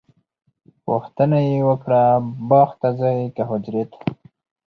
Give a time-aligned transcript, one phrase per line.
[0.85, 2.01] پوښتنه یې وکړه
[2.49, 3.99] باغ ته ځئ که حجرې ته؟